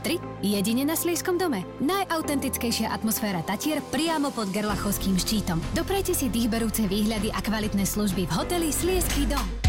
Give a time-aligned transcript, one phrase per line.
[0.00, 0.16] Tatry?
[0.40, 1.60] Jedine na Slieskom dome.
[1.84, 5.60] Najautentickejšia atmosféra Tatier priamo pod Gerlachovským štítom.
[5.76, 9.59] Doprajte si dýchberúce výhľady a kvalitné služby v hoteli Slieský dom.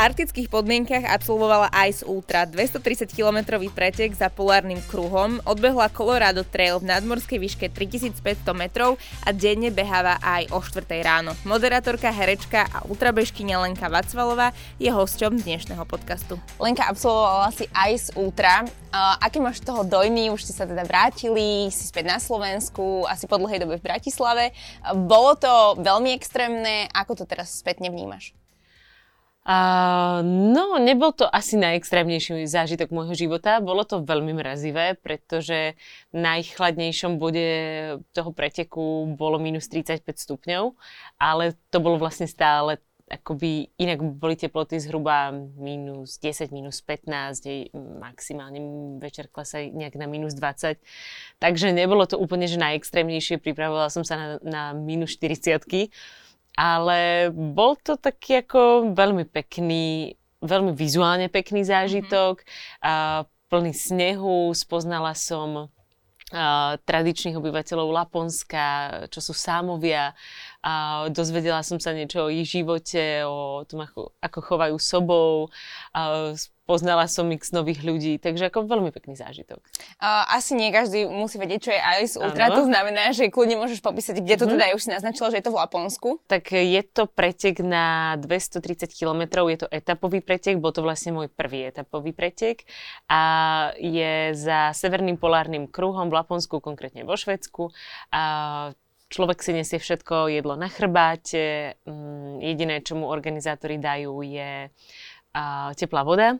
[0.00, 7.36] Arktických podmienkach absolvovala Ice Ultra, 230-kilometrový pretek za polárnym kruhom, odbehla Colorado Trail v nadmorskej
[7.36, 11.36] výške 3500 metrov a denne beháva aj o 4 ráno.
[11.44, 16.40] Moderátorka, herečka a ultrabežkyňa Lenka Vacvalová je hosťom dnešného podcastu.
[16.56, 18.64] Lenka absolvovala si Ice Ultra.
[18.64, 20.32] Uh, aký máš toho dojmy?
[20.32, 24.56] Už ste sa teda vrátili, si späť na Slovensku, asi po dlhej dobe v Bratislave.
[24.96, 28.39] Bolo to veľmi extrémne, ako to teraz spätne vnímaš?
[29.40, 33.56] Uh, no, nebol to asi najextrémnejší zážitok môjho života.
[33.64, 35.80] Bolo to veľmi mrazivé, pretože
[36.12, 37.48] v najchladnejšom bode
[38.12, 40.76] toho preteku bolo minus 35 stupňov,
[41.16, 48.62] ale to bolo vlastne stále akoby inak boli teploty zhruba minus 10, minus 15, maximálne
[49.02, 50.78] večer klesaj nejak na minus 20.
[51.42, 53.42] Takže nebolo to úplne, že najextrémnejšie.
[53.42, 55.90] Pripravovala som sa na, na minus 40
[56.56, 62.86] ale bol to taký ako veľmi pekný, veľmi vizuálne pekný zážitok, mm-hmm.
[62.86, 65.68] a plný snehu, spoznala som
[66.86, 68.66] tradičných obyvateľov Laponska,
[69.10, 70.14] čo sú sámovia.
[70.62, 75.50] A dozvedela som sa niečo o ich živote, o tom, ako, ako chovajú sobou.
[75.90, 76.30] A,
[76.70, 79.58] poznala som x nových ľudí, takže ako veľmi pekný zážitok.
[79.98, 82.62] Uh, asi nie každý musí vedieť, čo je Ice Ultra, ano.
[82.62, 85.50] to znamená, že kľudne môžeš popísať, kde to teda je, už si naznačila, že je
[85.50, 86.08] to v Laponsku.
[86.30, 91.26] Tak je to pretek na 230 km, je to etapový pretek, bol to vlastne môj
[91.26, 92.62] prvý etapový pretek
[93.10, 93.22] a
[93.74, 97.74] je za severným polárnym kruhom v Laponsku, konkrétne vo Švedsku.
[98.14, 98.22] A
[99.10, 104.70] človek si nesie všetko jedlo na chrbáte, mm, jediné, čo mu organizátori dajú, je
[105.78, 106.38] teplá voda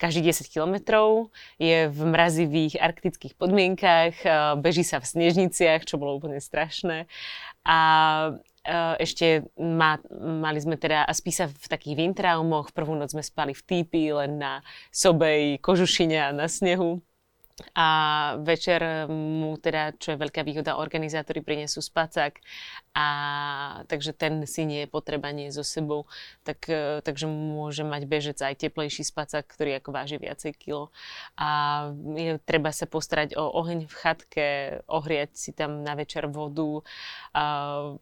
[0.00, 1.28] každých 10 kilometrov,
[1.60, 4.16] je v mrazivých arktických podmienkach,
[4.56, 7.04] beží sa v snežniciach, čo bolo úplne strašné.
[7.68, 7.78] A
[8.96, 12.72] ešte ma, mali sme teda a spí sa v takých vintraumoch.
[12.72, 17.04] Prvú noc sme spali v týpi, len na sobej, kožušine a na snehu.
[17.76, 17.86] A
[18.40, 22.40] večer mu teda, čo je veľká výhoda, organizátori prinesú spacák,
[22.96, 23.06] a
[23.86, 26.08] takže ten si nie je potreba nie so sebou,
[26.42, 30.90] tak, e, takže môže mať bežec aj teplejší spacák, ktorý ako váži viacej kilo.
[31.36, 34.46] A je treba sa postarať o oheň v chatke,
[34.88, 36.82] ohriať si tam na večer vodu.
[37.36, 37.42] A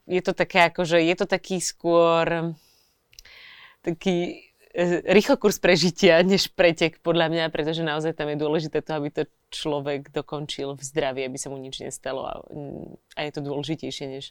[0.07, 2.55] je to také akože, je to taký skôr
[3.79, 8.91] taký E, rýchlo kurz prežitia, než pretek podľa mňa, pretože naozaj tam je dôležité to,
[8.93, 12.33] aby to človek dokončil v zdraví, aby sa mu nič nestalo a,
[13.17, 14.29] a je to dôležitejšie, než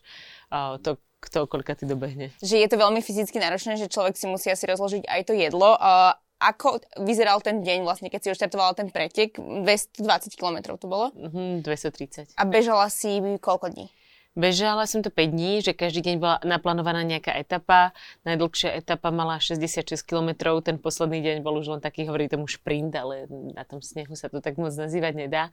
[0.54, 2.30] uh, to, kto koľka ty dobehne.
[2.38, 5.74] Že je to veľmi fyzicky náročné, že človek si musí asi rozložiť aj to jedlo.
[5.74, 9.34] Uh, ako vyzeral ten deň vlastne, keď si oštartovala ten pretek?
[9.34, 11.10] 220 km to bolo?
[11.18, 12.38] Mm, 230.
[12.38, 13.90] A bežala si koľko dní?
[14.38, 17.90] Bežala som to 5 dní, že každý deň bola naplánovaná nejaká etapa.
[18.22, 22.94] Najdlhšia etapa mala 66 km, ten posledný deň bol už len taký, hovorí tomu šprint,
[22.94, 25.50] ale na tom snehu sa to tak moc nazývať nedá.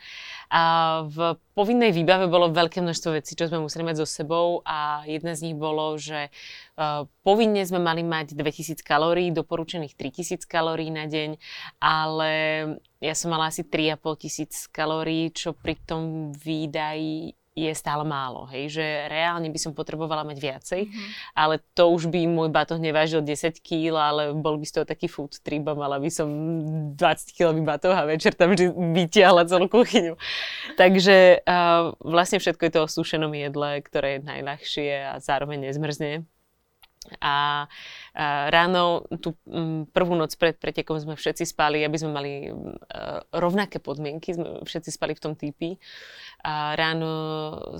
[0.54, 5.02] A v povinnej výbave bolo veľké množstvo vecí, čo sme museli mať so sebou a
[5.10, 6.30] jedna z nich bolo, že
[6.78, 11.42] uh, povinne sme mali mať 2000 kalórií, doporučených 3000 kalórií na deň,
[11.82, 12.32] ale
[13.02, 18.68] ja som mala asi 3,5 tisíc kalórií, čo pri tom výdaji je stále málo, hej,
[18.68, 21.10] že reálne by som potrebovala mať viacej, mm-hmm.
[21.40, 25.08] ale to už by môj batoh nevážil 10 kg, ale bol by z toho taký
[25.08, 26.28] food trip a mala by som
[27.00, 27.00] 20
[27.32, 30.20] kg batoh a večer tam vždy vytiahla celú kuchyňu.
[30.76, 36.28] Takže uh, vlastne všetko je to o sušenom jedle, ktoré je najľahšie a zároveň nezmrzne.
[37.22, 37.66] A,
[38.50, 42.76] ráno, tú m, prvú noc pred pretekom sme všetci spali, aby sme mali m,
[43.34, 45.78] rovnaké podmienky, sme všetci spali v tom týpi.
[46.46, 47.10] A ráno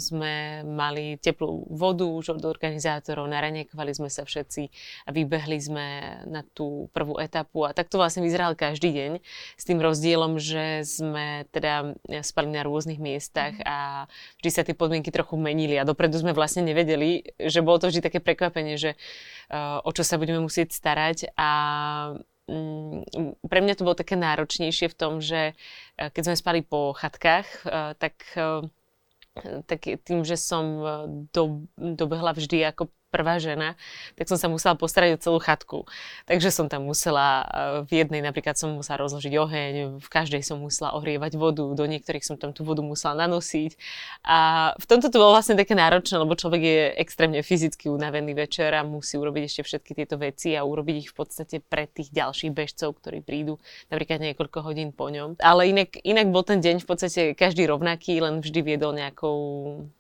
[0.02, 4.64] sme mali teplú vodu už od organizátorov, naranejkovali sme sa všetci
[5.06, 5.86] a vybehli sme
[6.26, 7.70] na tú prvú etapu.
[7.70, 9.12] A tak to vlastne vyzeral každý deň
[9.54, 11.94] s tým rozdielom, že sme teda
[12.26, 14.10] spali na rôznych miestach a
[14.42, 18.02] vždy sa tie podmienky trochu menili a dopredu sme vlastne nevedeli, že bolo to vždy
[18.02, 18.98] také prekvapenie, že
[19.56, 21.32] o čo sa budeme musieť starať.
[21.38, 21.50] A
[22.46, 23.02] Mm,
[23.50, 25.58] pre mňa to bolo také náročnejšie v tom, že
[25.98, 28.70] eh, keď sme spali po chatkách, eh, tak, eh,
[29.66, 30.64] tak tým, že som
[31.36, 33.80] do, dobehla vždy ako prvá žena,
[34.20, 35.88] tak som sa musela postarať o celú chatku.
[36.28, 37.48] Takže som tam musela,
[37.88, 39.74] v jednej napríklad som musela rozložiť oheň,
[40.04, 43.80] v každej som musela ohrievať vodu, do niektorých som tam tú vodu musela nanosiť.
[44.28, 44.38] A
[44.76, 48.84] v tomto to bolo vlastne také náročné, lebo človek je extrémne fyzicky unavený večer a
[48.84, 53.00] musí urobiť ešte všetky tieto veci a urobiť ich v podstate pre tých ďalších bežcov,
[53.00, 55.40] ktorí prídu napríklad niekoľko hodín po ňom.
[55.40, 59.38] Ale inak, inak bol ten deň v podstate každý rovnaký, len vždy viedol nejakou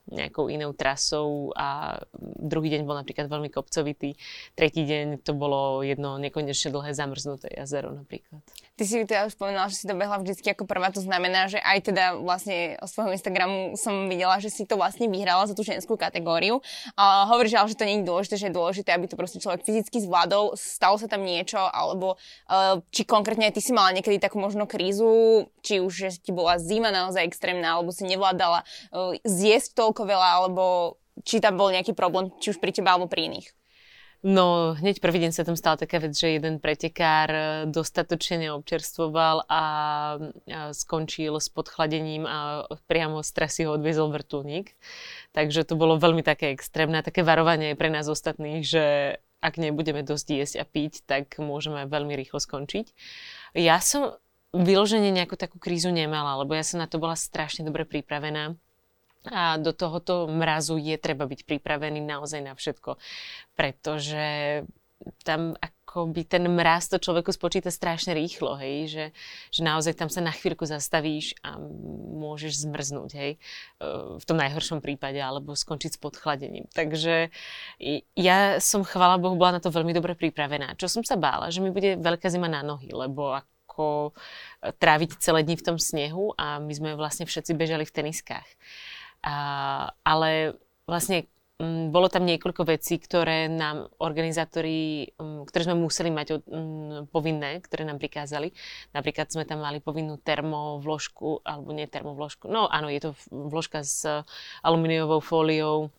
[0.05, 4.17] nejakou inou trasou a druhý deň bol napríklad veľmi kopcovitý,
[4.57, 8.41] tretí deň to bolo jedno nekonečne dlhé zamrznuté jazero napríklad.
[8.75, 11.61] Ty si teda už spomenula, že si to behla vždycky ako prvá, to znamená, že
[11.61, 15.63] aj teda vlastne z svojho Instagramu som videla, že si to vlastne vyhrala za tú
[15.63, 16.59] ženskú kategóriu.
[16.99, 19.63] A hovoríš ale, že to nie je dôležité, že je dôležité, aby to proste človek
[19.63, 20.57] fyzicky zvládol.
[20.59, 22.17] Stalo sa tam niečo, alebo
[22.49, 26.59] uh, či konkrétne ty si mala niekedy takú možno krízu, či už že ti bola
[26.59, 31.95] zima naozaj extrémna, alebo si nevládala uh, zjesť toľko veľa, alebo či tam bol nejaký
[31.95, 33.47] problém, či už pri teba alebo pri iných.
[34.25, 39.45] No, hneď prvý deň sa tam stala taká vec, že jeden pretekár e, dostatočne neobčerstvoval
[39.45, 39.63] a,
[40.73, 44.73] skončil s podchladením a priamo z trasy ho odviezol vrtulník.
[45.29, 48.83] Takže to bolo veľmi také extrémne, také varovanie pre nás ostatných, že
[49.45, 52.97] ak nebudeme dosť jesť a piť, tak môžeme veľmi rýchlo skončiť.
[53.53, 54.17] Ja som
[54.57, 58.57] vyloženie nejakú takú krízu nemala, lebo ja som na to bola strašne dobre pripravená
[59.29, 62.97] a do tohoto mrazu je treba byť pripravený naozaj na všetko,
[63.57, 64.61] pretože
[65.23, 69.05] tam akoby ten mraz to človeku spočíta strašne rýchlo, hej, že,
[69.51, 71.59] že naozaj tam sa na chvíľku zastavíš a
[72.15, 73.39] môžeš zmrznúť, hej, e,
[74.19, 76.67] v tom najhoršom prípade, alebo skončiť s podchladením.
[76.71, 77.29] Takže
[78.15, 80.75] ja som, chvala Bohu, bola na to veľmi dobre pripravená.
[80.75, 84.15] Čo som sa bála, že mi bude veľká zima na nohy, lebo ako
[84.63, 88.47] tráviť celé dni v tom snehu a my sme vlastne všetci bežali v teniskách.
[89.25, 89.35] A,
[90.05, 90.53] ale
[90.85, 91.25] vlastne
[91.57, 96.27] m, mm, bolo tam niekoľko vecí, ktoré nám organizátori, m, mm, ktoré sme museli mať
[96.35, 98.53] m, mm, povinné, ktoré nám prikázali.
[98.93, 104.05] Napríklad sme tam mali povinnú termovložku, alebo nie termovložku, no áno, je to vložka s
[104.61, 105.89] alumíniovou fóliou,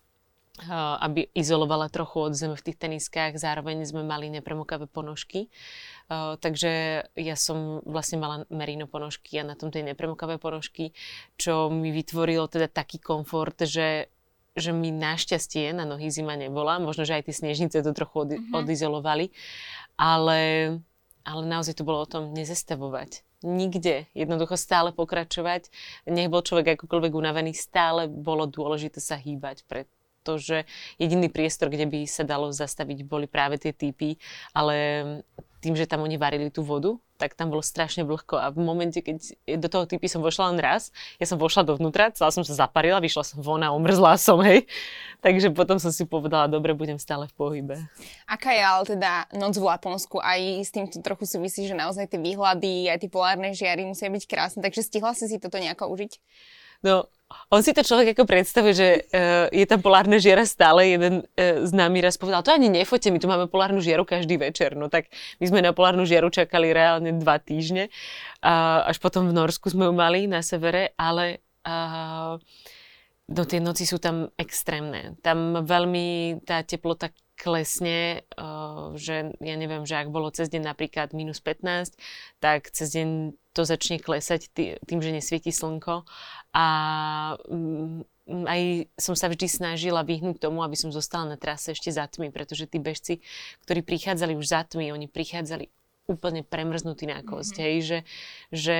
[1.04, 3.36] aby izolovala trochu od zeme v tých teniskách.
[3.36, 5.52] Zároveň sme mali nepremokavé ponožky.
[6.06, 10.94] Uh, takže ja som vlastne mala merino ponožky a na tom tie nepremokavé ponožky,
[11.34, 14.06] čo mi vytvorilo teda taký komfort, že
[14.56, 16.80] že mi našťastie na nohy zima nebola.
[16.80, 18.56] Možno, že aj tie snežnice to trochu od, mm-hmm.
[18.56, 19.28] odizolovali.
[20.00, 20.40] Ale,
[21.28, 23.20] ale naozaj to bolo o tom nezestavovať.
[23.44, 24.08] Nikde.
[24.16, 25.68] Jednoducho stále pokračovať.
[26.08, 29.86] Nech bol človek akokoľvek unavený, stále bolo dôležité sa hýbať, pred,
[30.24, 30.64] že
[30.96, 34.16] jediný priestor, kde by sa dalo zastaviť, boli práve tie typy,
[34.56, 34.74] ale
[35.60, 39.00] tým, že tam oni varili tú vodu, tak tam bolo strašne vlhko a v momente,
[39.00, 39.16] keď
[39.56, 43.00] do toho typy som vošla len raz, ja som vošla dovnútra, celá som sa zaparila,
[43.00, 44.68] vyšla som von a omrzla som, hej.
[45.24, 47.76] Takže potom som si povedala, dobre, budem stále v pohybe.
[48.28, 50.20] Aká je ale teda noc v Laponsku?
[50.20, 54.24] Aj s týmto trochu súvisí, že naozaj tie výhľady, aj tie polárne žiary musia byť
[54.28, 56.12] krásne, takže stihla si si toto nejako užiť?
[56.82, 57.08] No,
[57.50, 60.94] on si to človek ako predstavuje, že uh, je tam polárne žiara stále.
[60.94, 64.38] Jeden uh, z nami raz povedal, to ani nefote, my tu máme polárnu žiaru každý
[64.38, 64.78] večer.
[64.78, 65.10] No tak
[65.42, 67.90] my sme na polárnu žiaru čakali reálne dva týždne.
[68.42, 72.38] Uh, až potom v Norsku sme ju mali na severe, ale uh,
[73.26, 75.18] no tie noci sú tam extrémne.
[75.18, 81.10] Tam veľmi tá teplota klesne, uh, že ja neviem, že ak bolo cez deň napríklad
[81.10, 81.98] minus 15,
[82.38, 84.52] tak cez deň to začne klesať
[84.84, 86.04] tým, že nesvieti slnko.
[86.52, 86.66] A
[87.48, 88.04] mm,
[88.44, 92.28] aj som sa vždy snažila vyhnúť tomu, aby som zostala na trase ešte za tmy,
[92.28, 93.24] pretože tí bežci,
[93.64, 95.72] ktorí prichádzali už za tmy, oni prichádzali
[96.06, 97.66] úplne premrznutý na kosť, mm-hmm.
[97.66, 97.98] hej, že,
[98.54, 98.78] že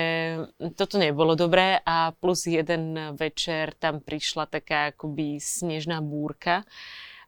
[0.78, 6.62] toto nebolo dobré a plus jeden večer tam prišla taká akoby snežná búrka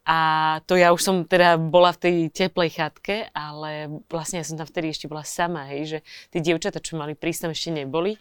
[0.09, 0.19] a
[0.65, 4.65] to ja už som teda bola v tej teplej chatke, ale vlastne ja som tam
[4.65, 5.99] vtedy ešte bola sama, hej, že
[6.33, 8.17] tie dievčatá, čo mali prísť, tam ešte neboli.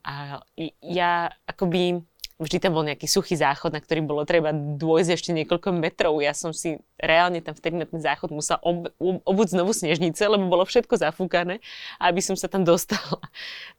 [0.00, 0.40] A
[0.80, 2.00] ja akoby
[2.40, 6.20] vždy tam bol nejaký suchý záchod, na ktorý bolo treba dôjsť ešte niekoľko metrov.
[6.24, 10.48] Ja som si reálne tam vtedy na ten záchod musela ob, obuť znovu snežnice, lebo
[10.48, 11.60] bolo všetko zafúkané,
[12.00, 13.20] aby som sa tam dostala.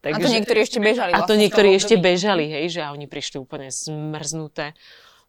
[0.06, 1.10] Takže, a to niektorí ešte bežali.
[1.10, 4.78] A to vlastne niektorí ešte bežali, hej, že a oni prišli úplne zmrznuté.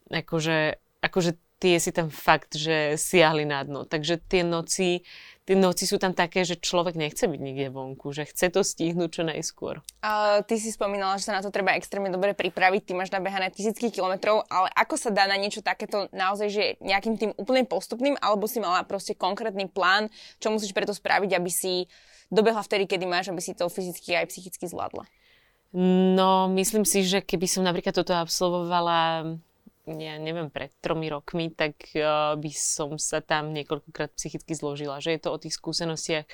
[0.10, 3.84] Akože, akože tie si tam fakt, že siahli na dno.
[3.84, 5.04] Takže tie noci,
[5.44, 9.10] tie noci sú tam také, že človek nechce byť nikde vonku, že chce to stihnúť
[9.12, 9.84] čo najskôr.
[10.00, 13.52] Uh, ty si spomínala, že sa na to treba extrémne dobre pripraviť, ty máš nabehané
[13.52, 18.16] tisícky kilometrov, ale ako sa dá na niečo takéto naozaj, že nejakým tým úplným postupným,
[18.24, 20.08] alebo si mala proste konkrétny plán,
[20.40, 21.92] čo musíš preto spraviť, aby si
[22.32, 25.04] dobehla vtedy, kedy máš, aby si to fyzicky aj psychicky zvládla?
[26.18, 29.38] No, myslím si, že keby som napríklad toto absolvovala
[29.98, 35.02] ja neviem, pred tromi rokmi, tak uh, by som sa tam niekoľkokrát psychicky zložila.
[35.02, 36.26] Že je to o tých skúsenostiach,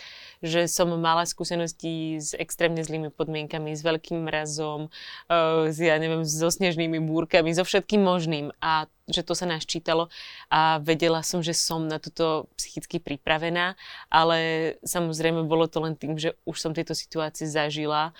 [0.43, 4.91] že som mala skúsenosti s extrémne zlými podmienkami, s veľkým mrazom,
[5.31, 8.51] uh, s, ja neviem, so snežnými búrkami, so všetkým možným.
[8.59, 10.09] A že to sa nás čítalo
[10.49, 13.77] a vedela som, že som na toto psychicky pripravená,
[14.09, 14.37] ale
[14.81, 18.17] samozrejme bolo to len tým, že už som tieto situácie zažila,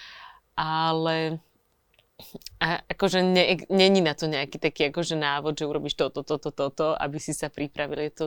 [0.54, 1.42] ale
[2.64, 6.96] a akože ne, není na to nejaký taký akože návod, že urobíš toto, toto, toto,
[6.96, 8.08] aby si sa pripravil.
[8.08, 8.26] Je to,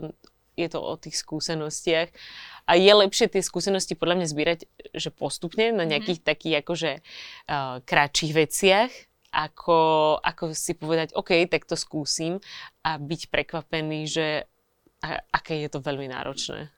[0.61, 2.13] je to o tých skúsenostiach.
[2.69, 4.61] A je lepšie tie skúsenosti podľa mňa zbierať,
[4.93, 5.91] že postupne na mhm.
[5.97, 6.33] nejakých mm-hmm.
[6.37, 8.93] takých akože uh, kratších veciach,
[9.33, 9.81] ako,
[10.21, 12.41] ako si povedať, OK, tak to skúsim
[12.85, 14.49] a byť prekvapený, že
[15.05, 16.73] a, aké je to veľmi náročné.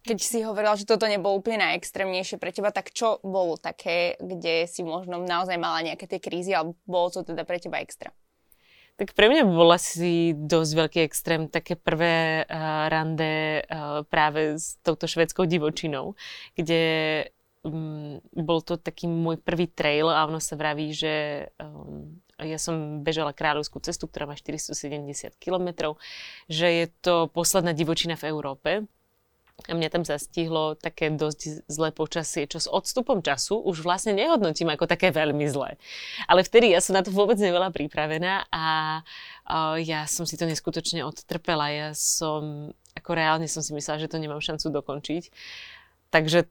[0.00, 4.64] Keď si hovorila, že toto nebolo úplne najextrémnejšie pre teba, tak čo bolo také, kde
[4.64, 8.08] si možno naozaj mala nejaké tie krízy, alebo bolo to teda pre teba extra?
[8.96, 14.76] Tak pre mňa bol asi dosť veľký extrém také prvé uh, rande uh, práve s
[14.84, 16.16] touto švedskou divočinou,
[16.52, 17.24] kde
[17.64, 23.04] um, bol to taký môj prvý trail a ono sa vraví, že um, ja som
[23.04, 25.96] bežala kráľovskú cestu, ktorá má 470 km,
[26.48, 28.70] že je to posledná divočina v Európe
[29.66, 34.72] a mňa tam zastihlo také dosť zlé počasie, čo s odstupom času už vlastne nehodnotím
[34.72, 35.76] ako také veľmi zlé.
[36.24, 38.64] Ale vtedy ja som na to vôbec nebola pripravená a
[39.82, 41.68] ja som si to neskutočne odtrpela.
[41.68, 45.22] Ja som, ako reálne som si myslela, že to nemám šancu dokončiť.
[46.10, 46.46] Takže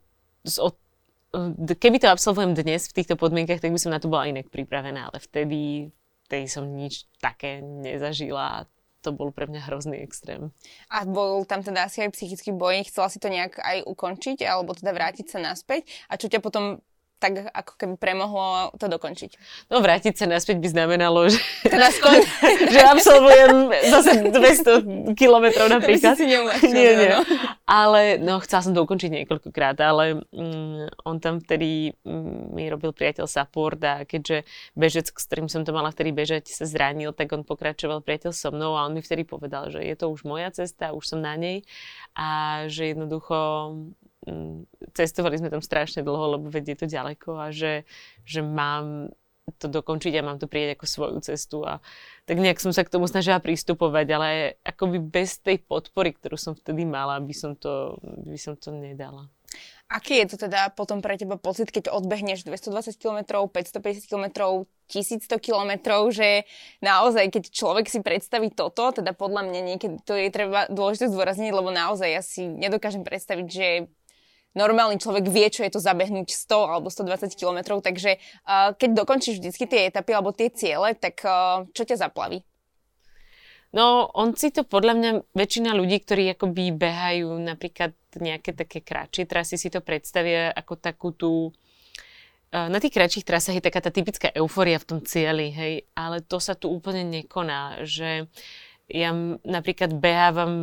[1.77, 5.13] keby to absolvujem dnes v týchto podmienkach, tak by som na to bola inak pripravená,
[5.13, 5.93] ale vtedy,
[6.25, 8.65] vtedy som nič také nezažila
[8.99, 10.51] to bol pre mňa hrozný extrém.
[10.91, 14.75] A bol tam teda asi aj psychický boj, chcela si to nejak aj ukončiť, alebo
[14.75, 15.87] teda vrátiť sa naspäť?
[16.11, 16.83] A čo ťa potom
[17.19, 19.35] tak ako keby premohlo to dokončiť.
[19.67, 22.15] No vrátiť sa naspäť by znamenalo, že, teda skon...
[22.73, 23.55] že absolvujem
[23.91, 26.15] zase 200 kilometrov napríklad.
[26.15, 26.39] Si nie,
[26.71, 27.11] nie.
[27.11, 27.21] No.
[27.67, 32.95] Ale no, chcela som to ukončiť niekoľkokrát, ale mm, on tam vtedy mm, mi robil
[32.95, 34.47] priateľ support a keďže
[34.79, 38.49] bežec, s ktorým som to mala vtedy bežať, sa zranil, tak on pokračoval priateľ so
[38.49, 41.35] mnou a on mi vtedy povedal, že je to už moja cesta, už som na
[41.35, 41.67] nej
[42.15, 43.37] a že jednoducho
[44.95, 47.83] cestovali sme tam strašne dlho, lebo vedie to ďaleko a že,
[48.23, 49.13] že mám
[49.57, 51.81] to dokončiť a mám to prieť ako svoju cestu a
[52.29, 54.29] tak nejak som sa k tomu snažila pristupovať, ale
[54.61, 59.25] akoby bez tej podpory, ktorú som vtedy mala, by som to, by som to nedala.
[59.89, 64.25] Aký je to teda potom pre teba pocit, keď odbehneš 220 km, 550 km,
[64.85, 65.71] 1100 km,
[66.13, 66.45] že
[66.81, 71.49] naozaj, keď človek si predstaví toto, teda podľa mňa niekedy to je treba dôležité zdôrazniť,
[71.53, 73.67] lebo naozaj ja si nedokážem predstaviť, že
[74.57, 79.41] normálny človek vie, čo je to zabehnúť 100 alebo 120 km, takže uh, keď dokončíš
[79.41, 82.41] vždycky tie etapy alebo tie ciele, tak uh, čo ťa zaplaví?
[83.69, 89.29] No, on si to podľa mňa, väčšina ľudí, ktorí akoby behajú napríklad nejaké také kratšie
[89.29, 91.53] trasy, si to predstavia ako takú tú
[92.49, 96.41] na tých kratších trasách je taká tá typická euforia v tom cieli, hej, ale to
[96.41, 98.25] sa tu úplne nekoná, že
[98.89, 99.13] ja
[99.45, 100.53] napríklad behávam,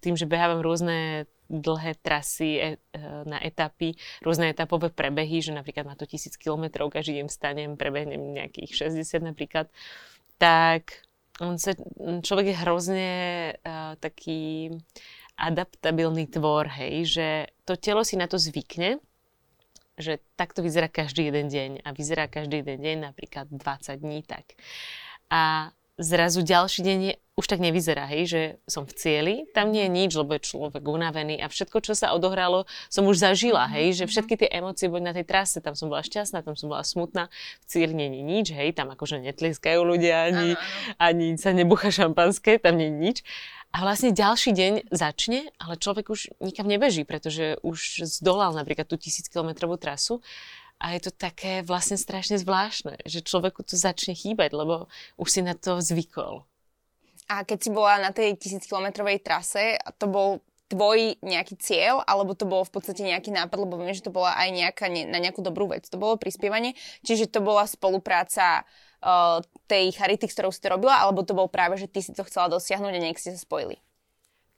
[0.00, 5.82] tým, že behávam rôzne dlhé trasy e, e, na etapy, rôzne etapové prebehy, že napríklad
[5.82, 9.66] má to tisíc kilometrov, každý deň vstanem, prebehnem nejakých 60 napríklad,
[10.38, 11.02] tak
[11.42, 13.10] on sa, človek je hrozne
[13.64, 14.68] uh, taký
[15.40, 17.28] adaptabilný tvor, hej, že
[17.64, 19.00] to telo si na to zvykne,
[19.96, 24.52] že takto vyzerá každý jeden deň a vyzerá každý jeden deň napríklad 20 dní tak.
[25.32, 29.84] A zrazu ďalší deň je, už tak nevyzerá, hej, že som v cieli, tam nie
[29.84, 33.96] je nič, lebo je človek unavený a všetko, čo sa odohralo, som už zažila, hej,
[33.96, 34.10] že mhm.
[34.12, 37.28] všetky tie emócie boli na tej trase, tam som bola šťastná, tam som bola smutná,
[37.60, 40.56] v cieli nie je nič, hej, tam akože netlieskajú ľudia, ani,
[40.96, 43.18] ani sa nebucha šampanské, tam nie je nič.
[43.70, 48.98] A vlastne ďalší deň začne, ale človek už nikam nebeží, pretože už zdolal napríklad tú
[48.98, 50.26] tisíc kilometrovú trasu
[50.80, 54.88] a je to také vlastne strašne zvláštne, že človeku to začne chýbať, lebo
[55.20, 56.48] už si na to zvykol.
[57.30, 62.48] A keď si bola na tej tisíckilometrovej trase, to bol tvoj nejaký cieľ, alebo to
[62.48, 65.44] bolo v podstate nejaký nápad, lebo viem, že to bola aj nejaká, ne, na nejakú
[65.44, 65.86] dobrú vec.
[65.92, 68.64] To bolo prispievanie, čiže to bola spolupráca
[69.02, 72.14] uh, tej charity, s ktorou si to robila, alebo to bol práve, že ty si
[72.16, 73.82] to chcela dosiahnuť a nejak ste sa spojili?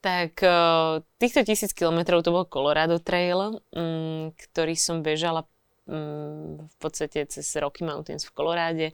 [0.05, 5.52] Tak uh, týchto tisíc kilometrov to bol Colorado Trail, um, ktorý som bežala Mm,
[5.87, 8.87] v podstate cez Rocky Mountains v Koloráde.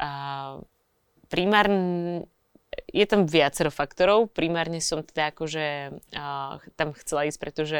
[0.00, 0.56] A
[1.28, 2.24] primárne
[2.90, 4.30] je tam viacero faktorov.
[4.30, 5.66] Primárne som teda akože
[6.14, 7.78] uh, tam chcela ísť, pretože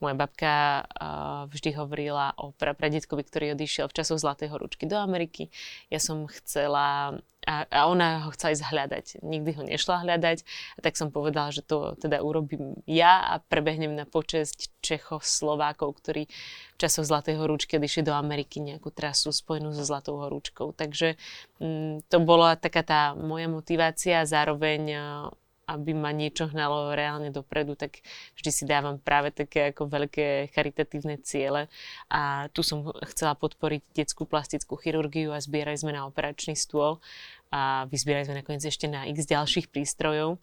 [0.00, 5.52] moja babka uh, vždy hovorila o prapradetkovi, ktorý odišiel v časoch Zlatej horúčky do Ameriky.
[5.92, 9.06] Ja som chcela a, a ona ho chcela ísť hľadať.
[9.24, 10.38] Nikdy ho nešla hľadať.
[10.76, 16.00] A tak som povedala, že to teda urobím ja a prebehnem na počesť Čechov, Slovákov,
[16.04, 20.76] ktorí v časoch Zlatej horúčky odišli do Ameriky nejakú trasu spojenú so Zlatou horúčkou.
[20.76, 21.16] Takže
[21.60, 24.82] mm, to bola taká tá moja motivácia a zároveň
[25.70, 28.02] aby ma niečo hnalo reálne dopredu, tak
[28.34, 31.70] vždy si dávam práve také ako veľké charitatívne ciele.
[32.10, 36.98] A tu som chcela podporiť detskú plastickú chirurgiu a zbierali sme na operačný stôl
[37.54, 40.42] a vyzbierali sme nakoniec ešte na x ďalších prístrojov.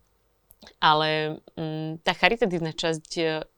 [0.82, 3.10] Ale m, mm, tá charitatívna časť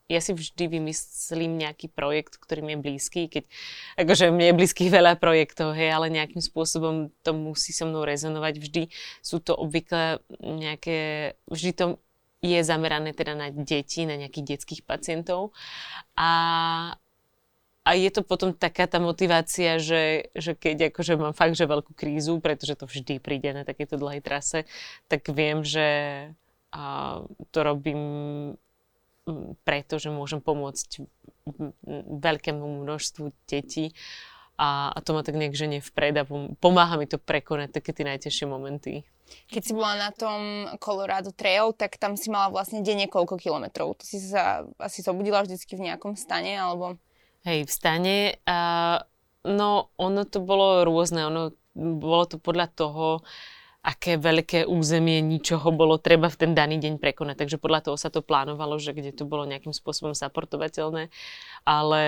[0.09, 3.45] ja si vždy vymyslím nejaký projekt, ktorý mi je blízky, keď
[3.93, 8.57] akože mne je blízky veľa projektov, hej, ale nejakým spôsobom to musí so mnou rezonovať.
[8.57, 8.83] Vždy
[9.21, 11.85] sú to obvykle nejaké, vždy to
[12.41, 15.53] je zamerané teda na deti, na nejakých detských pacientov.
[16.17, 16.31] A,
[17.85, 21.93] a je to potom taká tá motivácia, že, že keď akože mám fakt, že veľkú
[21.93, 24.65] krízu, pretože to vždy príde na takéto dlhej trase,
[25.05, 25.85] tak viem, že
[26.69, 26.83] a
[27.49, 28.01] to robím
[29.61, 31.05] preto, že môžem pomôcť
[32.21, 33.93] veľkému množstvu detí
[34.59, 36.27] a, a to ma tak nejak ženie vpred a
[36.59, 39.07] pomáha mi to prekonať také tie najtežšie momenty.
[39.49, 44.01] Keď si bola na tom Colorado Trail, tak tam si mala vlastne denne koľko kilometrov?
[44.01, 46.97] To si sa asi zobudila vždycky v nejakom stane, alebo...
[47.45, 48.17] Hej, v stane.
[48.43, 48.99] Uh,
[49.45, 51.29] no, ono to bolo rôzne.
[51.29, 53.21] Ono bolo to podľa toho,
[53.79, 57.47] aké veľké územie ničoho bolo treba v ten daný deň prekonať.
[57.47, 61.07] Takže podľa toho sa to plánovalo, že kde to bolo nejakým spôsobom zaportovateľné.
[61.63, 62.01] Ale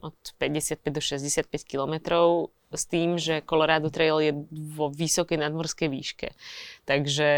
[0.00, 6.28] od 55 do 65 kilometrov s tým, že Colorado Trail je vo vysokej nadmorskej výške.
[6.88, 7.30] Takže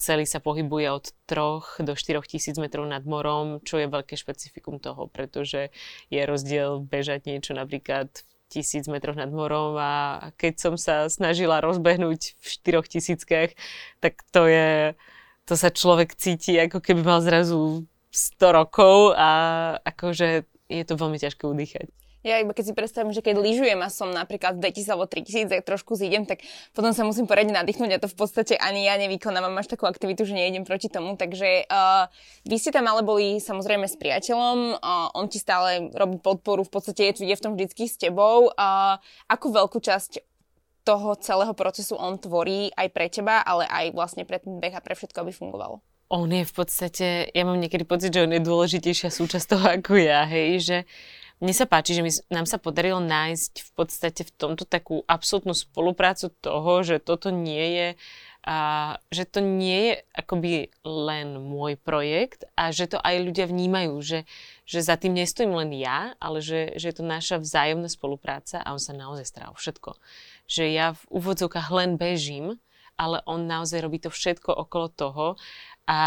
[0.00, 4.80] celý sa pohybuje od 3 do 4 tisíc metrov nad morom, čo je veľké špecifikum
[4.80, 5.68] toho, pretože
[6.08, 8.08] je rozdiel bežať niečo napríklad
[8.50, 13.54] tisíc metroch nad morom a keď som sa snažila rozbehnúť v štyroch tisíckach,
[14.02, 14.98] tak to je,
[15.46, 19.30] to sa človek cíti, ako keby mal zrazu 100 rokov a
[19.86, 21.99] akože je to veľmi ťažké udýchať.
[22.20, 25.56] Ja iba keď si predstavím, že keď lyžujem a som napríklad v 2000 alebo 3000
[25.56, 26.44] a trošku zídem, tak
[26.76, 30.28] potom sa musím poriadne nadýchnuť a to v podstate ani ja nevykonávam až takú aktivitu,
[30.28, 31.16] že nejdem proti tomu.
[31.16, 32.12] Takže uh,
[32.44, 36.72] vy ste tam ale boli samozrejme s priateľom, uh, on ti stále robí podporu, v
[36.76, 38.52] podstate je, je v tom vždycky s tebou.
[38.52, 40.20] Uh, akú veľkú časť
[40.84, 44.84] toho celého procesu on tvorí aj pre teba, ale aj vlastne pre ten beh a
[44.84, 45.80] pre všetko, aby fungovalo?
[46.10, 49.94] On je v podstate, ja mám niekedy pocit, že on je dôležitejšia súčasť toho ako
[49.94, 50.78] ja, hej, že
[51.40, 55.56] mne sa páči, že my, nám sa podarilo nájsť v podstate v tomto takú absolútnu
[55.56, 57.88] spoluprácu toho, že toto nie je
[58.40, 58.58] a
[59.12, 64.24] že to nie je akoby len môj projekt a že to aj ľudia vnímajú, že,
[64.64, 68.72] že za tým nestojím len ja, ale že, že je to naša vzájomná spolupráca a
[68.72, 69.96] on sa naozaj stará o všetko.
[70.48, 72.56] Že ja v úvodzovkách len bežím,
[73.00, 75.26] ale on naozaj robí to všetko okolo toho
[75.88, 76.00] a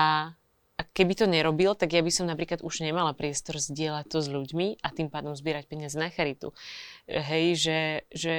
[0.91, 4.83] keby to nerobil, tak ja by som napríklad už nemala priestor zdieľať to s ľuďmi
[4.83, 6.51] a tým pádom zbierať peniaze na charitu.
[7.07, 7.79] Hej, že,
[8.11, 8.33] že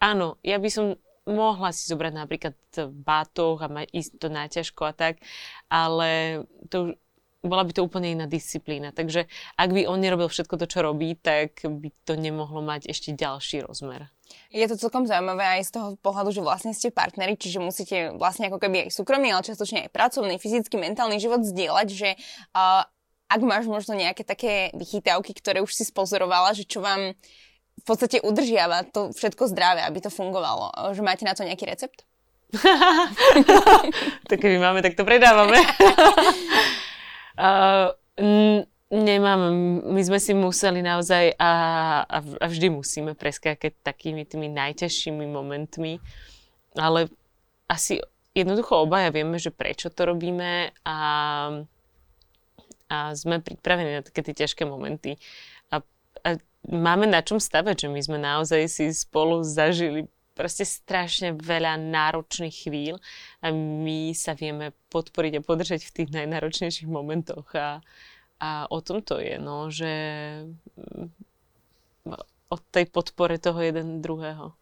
[0.00, 0.86] áno, ja by som
[1.28, 2.56] mohla si zobrať napríklad
[3.04, 5.14] bátoch a mať, ísť to náťažko a tak,
[5.68, 6.96] ale to
[7.40, 8.92] bola by to úplne iná disciplína.
[8.92, 9.24] Takže
[9.56, 13.64] ak by on nerobil všetko to, čo robí, tak by to nemohlo mať ešte ďalší
[13.64, 14.12] rozmer.
[14.54, 18.46] Je to celkom zaujímavé aj z toho pohľadu, že vlastne ste partneri, čiže musíte vlastne
[18.46, 22.14] ako keby aj súkromný, ale častočne aj pracovný, fyzický, mentálny život zdieľať, že
[22.54, 22.86] uh,
[23.30, 27.14] ak máš možno nejaké také vychytávky, ktoré už si spozorovala, že čo vám
[27.80, 30.92] v podstate udržiava to všetko zdravé, aby to fungovalo.
[30.92, 32.04] Že máte na to nejaký recept?
[34.28, 35.56] tak keby máme, tak to predávame.
[38.16, 39.54] n- Nemám.
[39.86, 41.52] My sme si museli naozaj a,
[42.10, 46.02] a, a vždy musíme preskákať takými tými najťažšími momentmi,
[46.74, 47.06] ale
[47.70, 48.02] asi
[48.34, 50.98] jednoducho obaja vieme, že prečo to robíme a,
[52.90, 55.22] a sme pripravení na také tie ťažké momenty.
[55.70, 55.86] A,
[56.26, 56.28] a
[56.66, 62.56] máme na čom stavať, že my sme naozaj si spolu zažili proste strašne veľa náročných
[62.64, 62.96] chvíľ
[63.44, 67.84] a my sa vieme podporiť a podržať v tých najnáročnejších momentoch a,
[68.40, 69.92] a o tom to je, no, že
[70.80, 71.12] mm,
[72.50, 74.56] o tej podpore toho jeden druhého.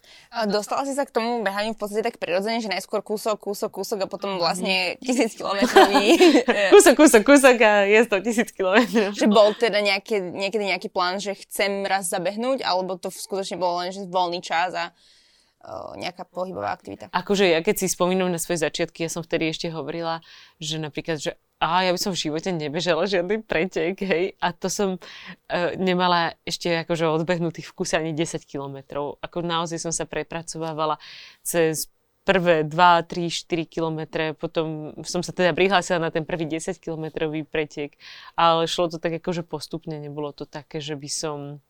[0.53, 4.05] Dostala si sa k tomu behaniu v podstate tak prirodzene, že najskôr kúsok, kúsok, kúsok
[4.05, 6.21] a potom vlastne tisíc kilometrový...
[6.75, 9.17] kúsok, kúsok, kúsok a je to tisíc kilometrov.
[9.17, 13.81] Že bol teda nejaké, niekedy nejaký plán, že chcem raz zabehnúť, alebo to skutočne bolo
[13.81, 14.93] len, že voľný čas a
[15.99, 17.11] nejaká pohybová aktivita.
[17.11, 20.23] Akože ja keď si spomínam na svoje začiatky, ja som vtedy ešte hovorila,
[20.63, 24.71] že napríklad, že a ja by som v živote nebežala žiadny pretek, hej, a to
[24.71, 29.19] som uh, nemala ešte akože odbehnutých v kuse ani 10 kilometrov.
[29.19, 31.03] Ako naozaj som sa prepracovávala
[31.43, 31.91] cez
[32.23, 37.43] prvé 2, 3, 4 kilometre, potom som sa teda prihlásila na ten prvý 10 kilometrový
[37.43, 37.99] pretek,
[38.39, 41.65] ale šlo to tak akože postupne, nebolo to také, že by som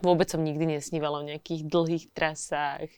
[0.00, 2.88] Vôbec som nikdy nesnívala o nejakých dlhých trasách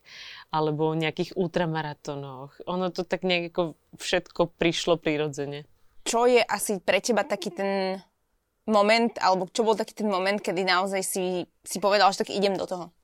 [0.55, 2.55] alebo o nejakých ultramaratónoch.
[2.71, 5.67] Ono to tak nejako všetko prišlo prirodzene.
[6.07, 7.99] Čo je asi pre teba taký ten
[8.71, 12.55] moment, alebo čo bol taký ten moment, kedy naozaj si, si povedal, že tak idem
[12.55, 12.95] do toho?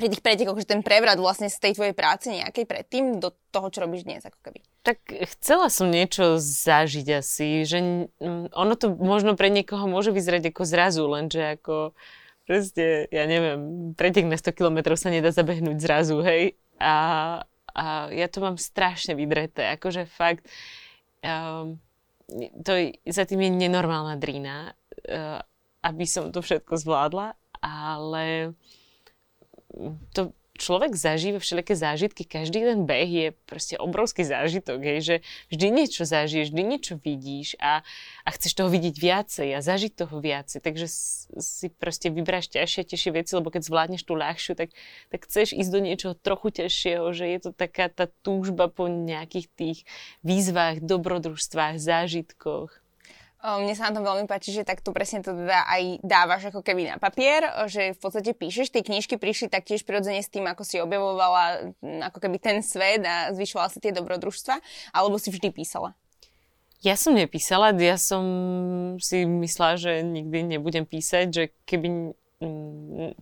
[0.00, 3.68] pri tých pretekoch, že ten prevrat vlastne z tej tvojej práce nejakej predtým do toho,
[3.68, 4.64] čo robíš dnes, ako keby?
[4.80, 4.98] Tak
[5.36, 8.08] chcela som niečo zažiť asi, že
[8.56, 11.92] ono to možno pre niekoho môže vyzerať ako zrazu, lenže ako
[12.50, 16.58] proste, ja neviem, pretek na 100 km sa nedá zabehnúť zrazu, hej.
[16.82, 17.38] A,
[17.70, 20.50] a ja to mám strašne vydreté, akože fakt,
[21.22, 21.78] um,
[22.66, 24.74] to za tým je nenormálna drína,
[25.06, 25.38] uh,
[25.86, 28.58] aby som to všetko zvládla, ale
[30.10, 35.16] to človek zažíva všelijaké zážitky, každý ten beh je proste obrovský zážitok, hej, že
[35.48, 37.80] vždy niečo zažiješ, vždy niečo vidíš a,
[38.22, 40.86] a chceš toho vidieť viacej a zažiť toho viacej, takže
[41.40, 44.76] si proste vyberáš ťažšie, ťažšie veci, lebo keď zvládneš tú ľahšiu, tak,
[45.08, 49.48] tak chceš ísť do niečoho trochu ťažšieho, že je to taká tá túžba po nejakých
[49.56, 49.78] tých
[50.20, 52.79] výzvach, dobrodružstvách, zážitkoch.
[53.40, 56.92] Mne sa na tom veľmi páči, že takto presne to teda aj dávaš ako keby
[56.92, 57.40] na papier,
[57.72, 58.68] že v podstate píšeš.
[58.68, 63.32] Tie knižky prišli taktiež prirodzene s tým, ako si objavovala ako keby ten svet a
[63.32, 64.60] zvyšovala si tie dobrodružstva,
[64.92, 65.96] alebo si vždy písala?
[66.80, 68.24] Ja som nepísala, ja som
[69.00, 72.16] si myslela, že nikdy nebudem písať, že keby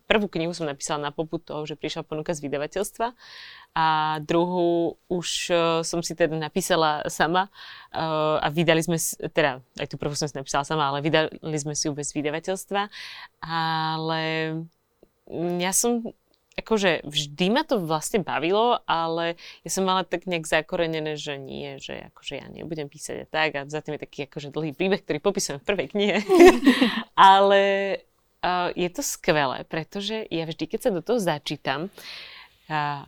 [0.07, 3.19] prvú knihu som napísala na poput toho, že prišla ponuka z vydavateľstva
[3.75, 3.87] a
[4.23, 7.51] druhú už uh, som si teda napísala sama
[7.91, 8.95] uh, a vydali sme,
[9.35, 12.87] teda aj tú prvú som si napísala sama, ale vydali sme si ju bez vydavateľstva,
[13.43, 14.23] ale
[15.59, 16.15] ja som
[16.59, 21.79] akože vždy ma to vlastne bavilo, ale ja som mala tak nejak zakorenené, že nie,
[21.79, 24.99] že akože ja nebudem písať a tak a za tým je taký akože dlhý príbeh,
[24.99, 26.17] ktorý popisujem v prvej knihe.
[27.15, 27.63] ale
[28.43, 31.89] uh, je to skvelé, pretože ja vždy, keď sa do toho začítam,
[32.69, 33.05] uh,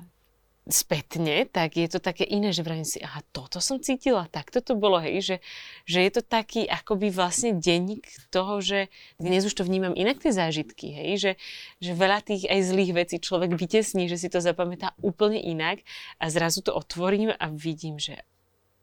[0.71, 4.79] spätne, tak je to také iné, že vravím si, aha, toto som cítila, tak toto
[4.79, 5.37] bolo, hej, že,
[5.85, 10.31] že je to taký akoby vlastne denník toho, že dnes už to vnímam inak tie
[10.31, 11.33] zážitky, hej, že,
[11.83, 15.83] že veľa tých aj zlých vecí človek vytesní, že si to zapamätá úplne inak
[16.23, 18.23] a zrazu to otvorím a vidím, že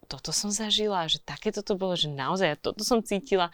[0.07, 3.51] toto som zažila, že takéto to bolo, že naozaj toto som cítila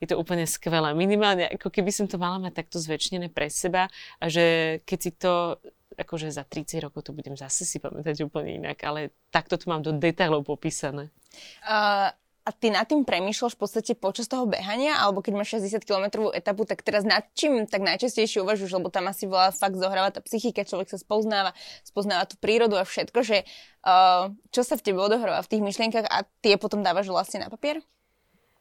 [0.00, 0.96] je to úplne skvelé.
[0.96, 5.10] Minimálne, ako keby som to mala mať takto zväčšené pre seba a že keď si
[5.12, 5.60] to
[6.00, 9.84] akože za 30 rokov to budem zase si pamätať úplne inak, ale takto to mám
[9.84, 11.12] do detailov popísané.
[11.60, 12.08] Uh,
[12.40, 16.32] a ty nad tým premýšľaš v podstate počas toho behania, alebo keď máš 60 km
[16.32, 20.24] etapu, tak teraz nad čím tak najčastejšie uvažuješ, lebo tam asi veľa fakt zohráva tá
[20.24, 21.52] psychika, človek sa spoznáva,
[21.84, 23.44] spoznáva tú prírodu a všetko, že
[23.84, 27.52] uh, čo sa v tebe odohráva v tých myšlienkach a tie potom dávaš vlastne na
[27.52, 27.84] papier?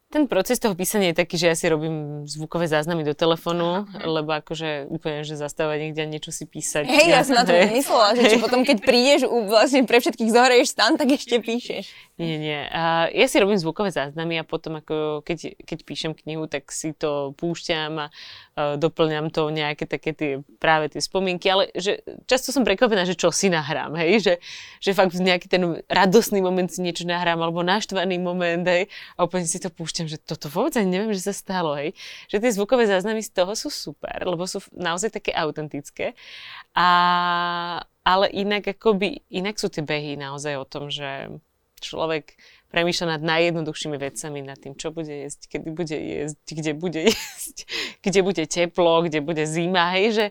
[0.10, 4.34] Ten proces toho písania je taký, že ja si robím zvukové záznamy do telefónu, lebo
[4.42, 6.90] akože úplne, že zastávať niekde a niečo si písať.
[6.90, 10.34] Hej, ja, ja som na to myslela, že či potom keď prídeš vlastne pre všetkých
[10.34, 11.94] zohreješ stan, tak ešte píšeš.
[12.18, 12.62] Nie, nie.
[12.74, 16.90] A ja si robím zvukové záznamy a potom ako keď, keď píšem knihu, tak si
[16.98, 18.12] to púšťam a
[18.76, 23.32] doplňam to nejaké také tie, práve tie spomienky, ale že často som prekvapená, že čo
[23.32, 24.34] si nahrám, hej, že,
[24.84, 29.48] že fakt nejaký ten radosný moment si niečo nahrám, alebo naštvaný moment, hej, a úplne
[29.48, 31.98] si to púšťam, že toto vôbec ani neviem, že sa stalo, hej,
[32.30, 36.16] že tie zvukové záznamy z toho sú super, lebo sú naozaj také autentické.
[36.78, 36.88] A
[38.10, 41.30] ale inak akoby, inak sú tie behy naozaj o tom, že
[41.78, 42.34] človek
[42.70, 47.58] premýšľa nad najjednoduchšími vecami, nad tým, čo bude jesť, kedy bude jesť, kde bude jesť,
[48.02, 50.26] kde bude teplo, kde bude zima, hej, že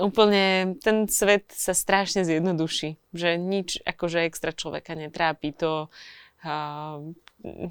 [0.00, 5.86] úplne ten svet sa strašne zjednoduší, že nič akože extra človeka netrápi, to
[6.42, 6.98] uh,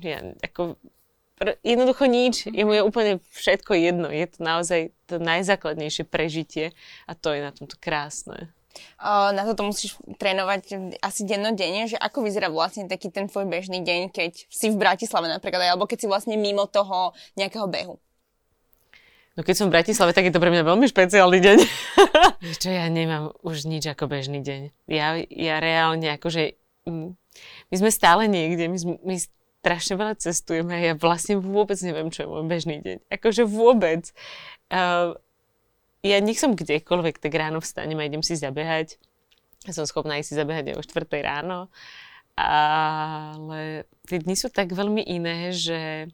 [0.02, 0.80] ja, ako
[1.64, 6.72] jednoducho nič, je mu je úplne všetko jedno, je to naozaj to najzákladnejšie prežitie
[7.08, 8.54] a to je na tomto krásne.
[9.06, 14.10] Na toto musíš trénovať asi dennodenne, že ako vyzerá vlastne taký ten tvoj bežný deň,
[14.10, 18.02] keď si v Bratislave napríklad, alebo keď si vlastne mimo toho nejakého behu.
[19.34, 21.58] No keď som v Bratislave, tak je to pre mňa veľmi špeciálny deň.
[22.62, 24.74] Čo ja nemám už nič ako bežný deň.
[24.90, 26.54] Ja, ja reálne akože...
[26.86, 27.18] Mm,
[27.74, 29.16] my sme stále niekde, my, sme, my
[29.64, 33.08] strašne veľa cestujeme a ja vlastne vôbec neviem, čo je môj bežný deň.
[33.08, 34.12] Akože vôbec.
[34.68, 35.16] Uh,
[36.04, 39.00] ja nech som kdekoľvek, tak ráno vstanem a idem si zabehať.
[39.72, 41.72] Som schopná ísť si zabehať aj o 4 ráno.
[42.36, 46.12] Ale tie dni sú tak veľmi iné, že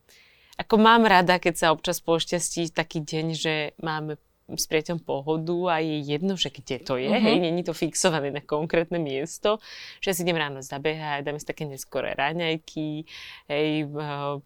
[0.61, 4.21] ako mám rada, keď sa občas pošťastí taký deň, že máme
[4.55, 7.21] s priateľom pohodu a je jedno, že kde to je, uh-huh.
[7.21, 9.61] hej, není to fixované na konkrétne miesto,
[9.99, 13.05] že si idem ráno zabehať, dáme si také neskoré raňajky,
[13.51, 13.69] hej,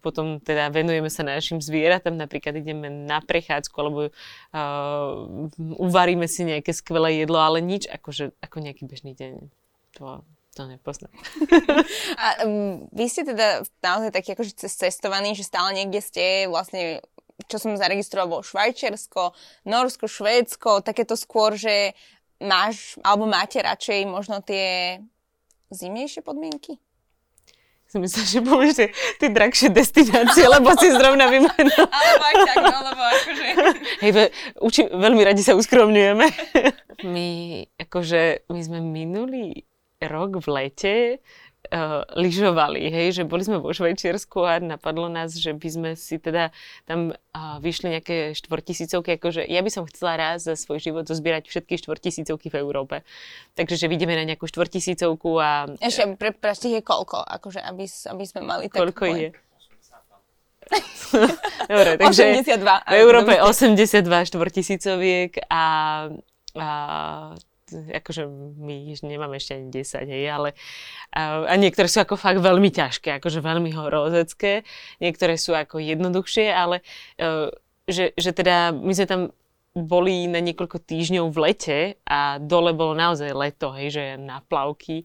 [0.04, 4.12] potom teda venujeme sa našim zvieratám, napríklad ideme na prechádzku, alebo uh,
[5.80, 9.48] uvaríme si nejaké skvelé jedlo, ale nič akože, ako nejaký bežný deň.
[10.00, 11.14] To, to nepoznám.
[12.22, 17.02] A um, vy ste teda naozaj taký akože cestovaní, že stále niekde ste vlastne
[17.50, 19.34] čo som zaregistroval, bolo Švajčiarsko,
[19.66, 21.92] Norsko, Švédsko, takéto skôr, že
[22.38, 24.98] máš, alebo máte radšej možno tie
[25.74, 26.78] zimnejšie podmienky?
[27.84, 28.88] Si myslím, že povieš tie,
[29.22, 31.86] tie drahšie destinácie, lebo si zrovna vymenoval.
[31.98, 33.46] alebo aj tak, no, lebo akože...
[34.02, 34.22] Hej, ve,
[34.58, 36.26] uči, veľmi radi sa uskromňujeme.
[37.06, 37.28] my,
[37.78, 39.62] akože, my sme minulý
[40.02, 40.94] rok v lete
[41.74, 46.22] uh, lyžovali, hej, že boli sme vo Švajčiarsku a napadlo nás, že by sme si
[46.22, 46.54] teda
[46.86, 51.50] tam uh, vyšli nejaké štvortisícovky, akože ja by som chcela raz za svoj život zozbierať
[51.50, 53.02] všetky štvortisícovky v Európe.
[53.58, 55.74] Takže, že vidíme na nejakú štvortisícovku a...
[55.82, 58.78] Ešte, pre, pre je koľko, akože, aby, aby sme mali tak...
[58.78, 59.28] Koľko je?
[61.72, 62.64] Dobre, takže 82.
[62.64, 64.00] v Európe 82
[64.32, 65.64] štvortisícoviek a,
[66.56, 66.68] a
[67.72, 68.28] akože
[68.60, 70.48] my nemáme ešte ani 10, hej, ale
[71.14, 74.68] a, a niektoré sú ako fakt veľmi ťažké, akože veľmi horozecké,
[75.00, 76.84] niektoré sú ako jednoduchšie, ale
[77.20, 77.48] uh,
[77.88, 79.22] že, že teda my sme tam
[79.74, 85.02] boli na niekoľko týždňov v lete a dole bolo naozaj leto, hej, že na plavky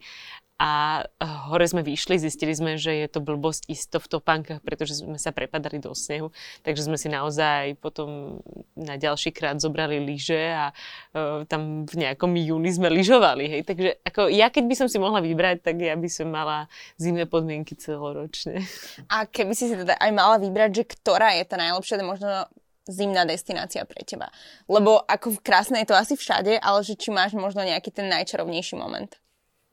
[0.60, 1.08] a
[1.48, 5.32] hore sme vyšli, zistili sme, že je to blbosť isto v topánkach, pretože sme sa
[5.32, 6.36] prepadali do snehu,
[6.68, 8.44] takže sme si naozaj potom
[8.76, 13.62] na ďalší krát zobrali lyže a uh, tam v nejakom júni sme lyžovali, hej.
[13.64, 16.68] Takže ako ja keď by som si mohla vybrať, tak ja by som mala
[17.00, 18.60] zimné podmienky celoročne.
[19.08, 22.52] A keby si si teda aj mala vybrať, že ktorá je tá najlepšia, možno
[22.84, 24.28] zimná destinácia pre teba.
[24.68, 28.76] Lebo ako krásne je to asi všade, ale že či máš možno nejaký ten najčarovnejší
[28.76, 29.16] moment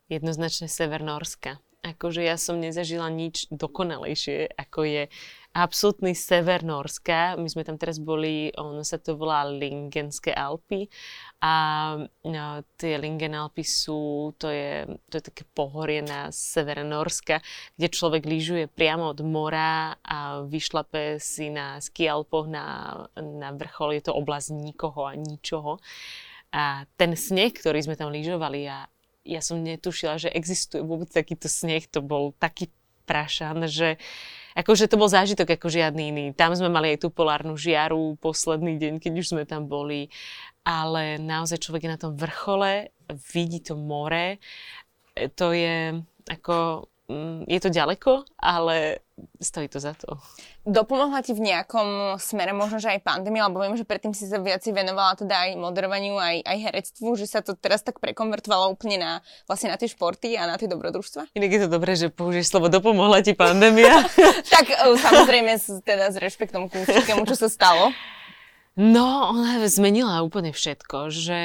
[0.09, 1.59] jednoznačne Sever Norska.
[1.87, 5.03] Akože ja som nezažila nič dokonalejšie, ako je
[5.55, 7.39] absolútny sever Norska.
[7.39, 10.91] My sme tam teraz boli, ono sa to volá Lingenské Alpy
[11.41, 11.53] a
[12.27, 17.39] no, tie Lingen Alpy sú, to je, to je také pohorie na severe Norska,
[17.79, 23.97] kde človek lyžuje priamo od mora a vyšlape si na ski Alpoch na, na vrchol.
[23.97, 25.79] Je to oblasť nikoho a ničoho.
[26.51, 28.91] A ten sneh, ktorý sme tam lyžovali a
[29.27, 31.85] ja som netušila, že existuje vôbec takýto sneh.
[31.91, 32.71] To bol taký
[33.07, 33.99] prašan, že
[34.59, 36.25] akože to bol zážitok ako žiadny iný.
[36.35, 40.11] Tam sme mali aj tú polárnu žiaru posledný deň, keď už sme tam boli.
[40.67, 42.91] Ale naozaj človek je na tom vrchole,
[43.31, 44.39] vidí to more.
[45.15, 46.87] To je ako
[47.47, 48.99] je to ďaleko, ale
[49.39, 50.19] stojí to za to.
[50.67, 54.43] Dopomohla ti v nejakom smere možno, že aj pandémia, lebo viem, že predtým si sa
[54.43, 58.99] viac venovala teda aj moderovaniu, aj, aj herectvu, že sa to teraz tak prekonvertovalo úplne
[58.99, 59.13] na,
[59.47, 61.31] vlastne na tie športy a na tie dobrodružstva?
[61.39, 64.03] Inak je to dobré, že použiješ slovo dopomohla ti pandémia.
[64.55, 65.55] tak e, samozrejme
[65.87, 67.95] teda s rešpektom ku všetkému, čo sa stalo.
[68.77, 71.41] No, ona zmenila úplne všetko, že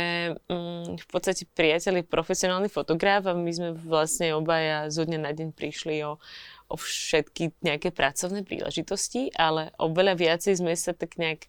[0.51, 5.31] mm, v podstate priateľ je profesionálny fotograf a my sme vlastne obaja zo dňa na
[5.31, 6.19] deň prišli o,
[6.67, 11.47] o všetky nejaké pracovné príležitosti, ale oveľa viacej sme sa tak nejak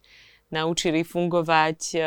[0.55, 2.03] naučili fungovať uh,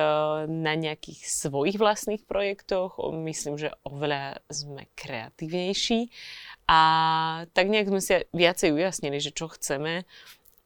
[0.48, 2.96] na nejakých svojich vlastných projektoch.
[3.12, 6.08] Myslím, že oveľa sme kreatívnejší
[6.70, 6.80] a
[7.52, 10.08] tak nejak sme si viacej ujasnili, že čo chceme.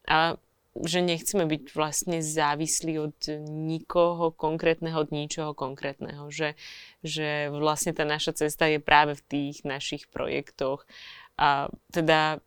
[0.06, 0.36] A
[0.78, 3.18] že nechceme byť vlastne závislí od
[3.50, 6.30] nikoho konkrétneho, od ničoho konkrétneho.
[6.30, 6.54] Že,
[7.02, 10.86] že vlastne tá naša cesta je práve v tých našich projektoch.
[11.34, 12.38] A teda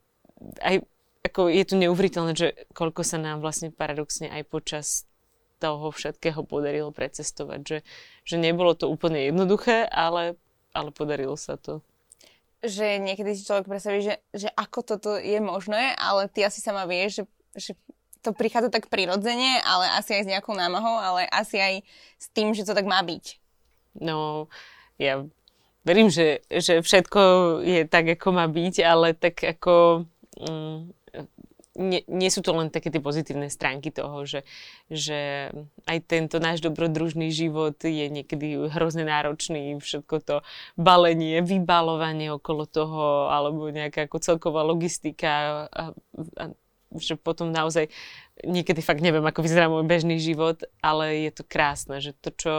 [0.63, 0.87] aj
[1.23, 4.87] ako je to neuveriteľné, že koľko sa nám vlastne paradoxne aj počas
[5.59, 7.59] toho všetkého podarilo precestovať.
[7.63, 7.77] Že,
[8.27, 10.35] že nebolo to úplne jednoduché, ale,
[10.75, 11.83] ale podarilo sa to
[12.63, 16.87] že niekedy si človek predstaví, že, že ako toto je možné, ale ty asi sama
[16.87, 17.23] vieš, že,
[17.59, 17.71] že
[18.23, 21.73] to prichádza tak prirodzene, ale asi aj s nejakou námahou, ale asi aj
[22.15, 23.37] s tým, že to tak má byť.
[23.99, 24.47] No,
[24.95, 25.27] ja
[25.83, 27.19] verím, že, že všetko
[27.61, 30.07] je tak, ako má byť, ale tak ako...
[30.39, 30.95] Mm,
[31.73, 34.45] nie, nie sú to len také tie pozitívne stránky toho, že,
[34.93, 35.49] že
[35.89, 40.35] aj tento náš dobrodružný život je niekedy hrozne náročný, všetko to
[40.77, 45.97] balenie, vybalovanie okolo toho, alebo nejaká ako celková logistika a,
[46.37, 46.43] a
[46.99, 47.89] že potom naozaj
[48.41, 52.55] niekedy fakt neviem, ako vyzerá môj bežný život, ale je to krásne, že to, čo,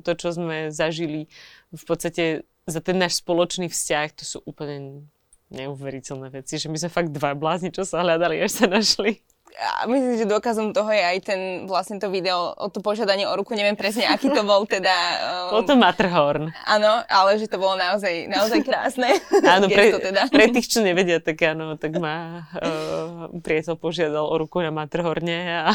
[0.00, 1.28] to, čo sme zažili
[1.70, 5.06] v podstate za ten náš spoločný vzťah, to sú úplne
[5.54, 9.22] neuveriteľné veci, že my sme fakt dva blázni, čo sa hľadali, až sa našli.
[9.56, 13.32] A myslím, že dôkazom toho je aj ten vlastne to video o to požiadanie o
[13.32, 14.92] ruku, neviem presne, aký to bol teda.
[15.16, 16.52] Um, bol to Matterhorn.
[16.68, 19.16] Áno, ale že to bolo naozaj, naozaj krásne.
[19.54, 20.28] áno, pre, teda.
[20.28, 25.66] pre tých, čo nevedia, tak áno, tak ma uh, priateľ požiadal o ruku na Matterhorne
[25.66, 25.72] a,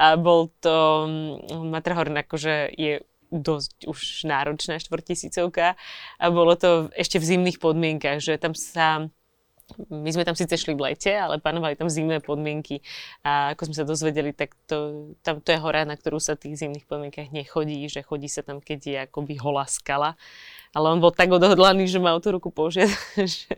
[0.00, 1.06] a bol to
[1.52, 5.78] um, Matterhorn akože je dosť už náročná štvortisícovka
[6.18, 9.06] a bolo to ešte v zimných podmienkach, že tam sa
[9.90, 12.82] my sme tam síce šli v lete, ale panovali tam zimné podmienky
[13.22, 16.48] a ako sme sa dozvedeli, tak to, tam to je hora, na ktorú sa v
[16.48, 20.18] tých zimných podmienkach nechodí, že chodí sa tam, keď je akoby holá skala.
[20.70, 23.54] Ale on bol tak odhodlaný, že mal tú ruku požiadať, že,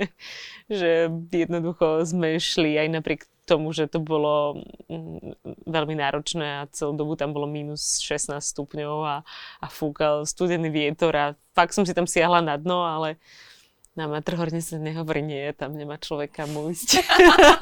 [0.68, 0.90] že
[1.28, 7.18] jednoducho sme šli aj napriek tomu, že to bolo mm, veľmi náročné a celú dobu
[7.18, 9.16] tam bolo minus 16 stupňov a,
[9.58, 13.18] a fúkal studený vietor a fakt som si tam siahla na dno, ale
[13.92, 17.04] na Matrhorne sa nehovorí nie, tam nemá človeka ísť.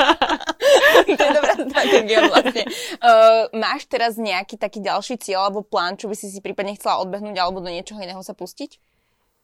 [1.18, 2.64] to je dobrá stratégia vlastne.
[3.02, 7.02] Uh, máš teraz nejaký taký ďalší cieľ alebo plán, čo by si si prípadne chcela
[7.02, 8.78] odbehnúť alebo do niečoho iného sa pustiť?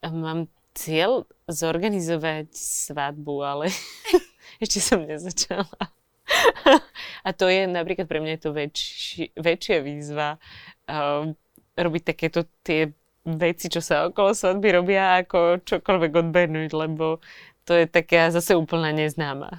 [0.06, 0.46] Mám
[0.78, 3.66] cieľ zorganizovať svadbu, ale
[4.62, 5.66] ešte som nezačala.
[7.26, 10.38] A to je napríklad pre mňa je to väčši, väčšia výzva
[10.86, 11.26] uh,
[11.74, 12.94] robiť takéto tie
[13.26, 17.18] veci, čo sa okolo svadby robia, ako čokoľvek odbehnúť, lebo
[17.66, 19.50] to je taká zase úplná neznáma.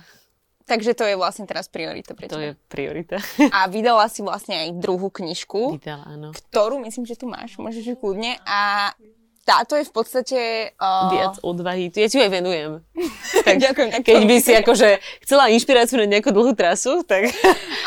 [0.67, 3.23] Takže to je vlastne teraz priorita pre To je priorita.
[3.55, 5.79] A vydala si vlastne aj druhú knižku.
[5.79, 6.35] Vydala, áno.
[6.35, 8.35] Ktorú myslím, že tu máš, môžeš ju kľudne.
[8.43, 8.91] A
[9.47, 10.39] táto je v podstate...
[10.75, 11.07] Uh...
[11.07, 11.87] Viac odvahy.
[11.95, 12.83] Ja ti ju aj venujem.
[13.47, 13.89] tak, Ďakujem.
[13.95, 14.87] Tak keď by si akože
[15.23, 17.31] chcela inšpiráciu na nejakú dlhú trasu, tak...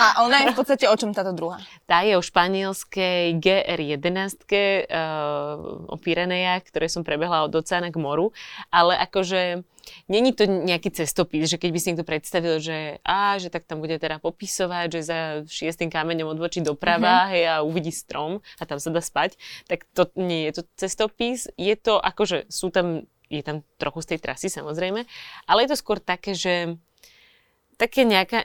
[0.01, 1.61] A ona je v podstate o čom táto druhá?
[1.85, 8.33] Tá je o španielskej GR11, uh, o Pirenejach, ktoré som prebehla od oceána k moru.
[8.73, 9.61] Ale akože
[10.09, 13.81] Není to nejaký cestopis, že keď by si niekto predstavil, že á, že tak tam
[13.81, 17.33] bude teda popisovať, že za šiestým kameňom odvočí doprava mm-hmm.
[17.33, 21.49] hej, a uvidí strom a tam sa dá spať, tak to nie je to cestopis.
[21.57, 25.07] Je to akože sú tam, je tam trochu z tej trasy samozrejme,
[25.49, 26.77] ale je to skôr také, že
[27.81, 28.45] také nejaká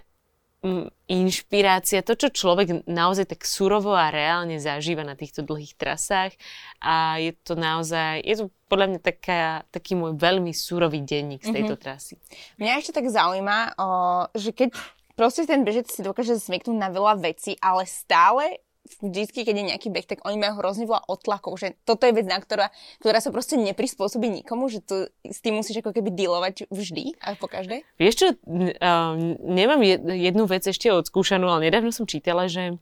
[1.05, 6.33] inšpirácia, to, čo človek naozaj tak surovo a reálne zažíva na týchto dlhých trasách
[6.81, 11.53] a je to naozaj, je to podľa mňa taká, taký môj veľmi surový denník z
[11.53, 11.85] tejto mm-hmm.
[11.85, 12.17] trasy.
[12.57, 13.87] Mňa ešte tak zaujíma, o,
[14.33, 14.73] že keď
[15.13, 18.64] proste ten bežec si dokáže zvyknúť na veľa vecí, ale stále
[19.01, 22.29] vždycky, keď je nejaký beh, tak oni majú hrozne veľa otlakov, že toto je vec,
[22.29, 22.69] na ktorá,
[23.01, 27.33] ktorá sa proste neprispôsobí nikomu, že to, s tým musíš ako keby dealovať vždy a
[27.35, 27.81] po každej?
[27.97, 29.81] Vieš čo, uh, nemám
[30.13, 32.77] jednu vec ešte odskúšanú, ale nedávno som čítala, že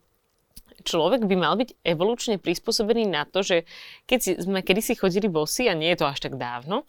[0.84, 3.64] človek by mal byť evolučne prispôsobený na to, že
[4.04, 6.84] keď sme kedysi chodili bosy, a nie je to až tak dávno,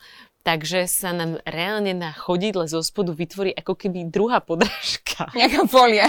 [0.44, 5.32] takže sa nám reálne na chodidle zo spodu vytvorí ako keby druhá podrážka.
[5.40, 6.04] Nejaká folia,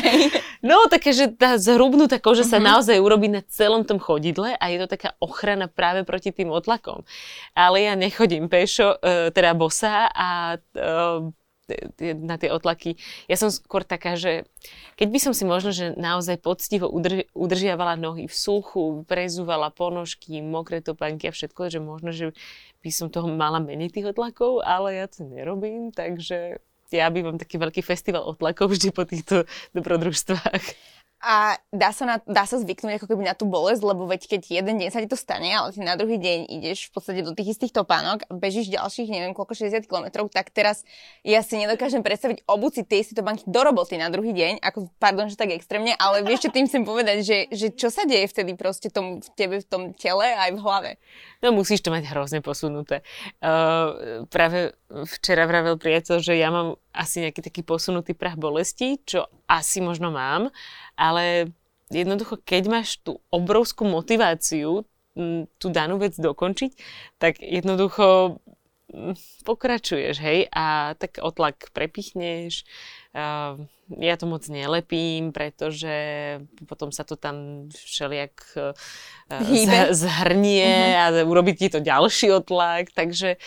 [0.60, 2.54] No, také, že tá zhrubnutá koža uh-huh.
[2.54, 2.68] sa mhm.
[2.68, 7.08] naozaj urobí na celom tom chodidle a je to taká ochrana práve proti tým otlakom.
[7.56, 11.32] Ale ja nechodím pešo, uh, teda bosa a uh,
[12.00, 12.98] na tie otlaky.
[13.26, 14.46] Ja som skôr taká, že
[14.96, 20.42] keď by som si možno, že naozaj poctivo udrži- udržiavala nohy v suchu, prezúvala ponožky,
[20.46, 22.38] mokré topánky a všetko, že možno, že
[22.86, 26.62] by som toho mala menej tých otlakov, ale ja to nerobím, takže
[26.94, 30.64] ja bývam taký veľký festival otlakov vždy po týchto dobrodružstvách.
[31.26, 34.42] A dá sa, na, dá sa zvyknúť ako keby na tú bolesť, lebo veď keď
[34.62, 37.34] jeden deň sa ti to stane, ale ty na druhý deň ideš v podstate do
[37.34, 40.86] tých istých topánok a bežíš ďalších, neviem koľko, 60 km, tak teraz
[41.26, 45.26] ja si nedokážem predstaviť obuci tie isté topánky do roboty na druhý deň, ako pardon,
[45.26, 48.54] že tak extrémne, ale vieš, čo tým chcem povedať, že, že čo sa deje vtedy
[48.54, 50.92] proste tom, v tebe v tom tele aj v hlave.
[51.42, 53.02] No musíš to mať hrozne posunuté.
[53.42, 54.78] Uh, práve
[55.10, 60.10] včera vravel priateľ, že ja mám asi nejaký taký posunutý prach bolesti, čo asi možno
[60.16, 60.50] mám,
[60.96, 61.52] ale
[61.92, 64.88] jednoducho, keď máš tú obrovskú motiváciu
[65.60, 66.72] tú danú vec dokončiť,
[67.20, 68.40] tak jednoducho
[69.44, 72.64] pokračuješ, hej, a tak otlak prepichneš.
[73.16, 75.96] Ja to moc nelepím, pretože
[76.68, 78.36] potom sa to tam všelijak
[79.92, 81.24] zhrnie uh-huh.
[81.24, 83.40] a urobí ti to ďalší otlak, takže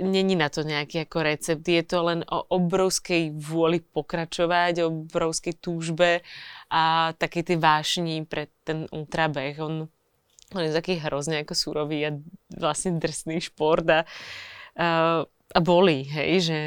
[0.00, 1.64] není na to nejaký ako recept.
[1.64, 6.24] Je to len o obrovskej vôli pokračovať, o obrovskej túžbe
[6.72, 9.60] a takej tej vášni pre ten ultrabeh.
[9.60, 9.84] On,
[10.56, 12.16] on je taký hrozne ako súrový a
[12.56, 14.08] vlastne drsný šport a,
[14.80, 16.58] uh, a boli, hej, že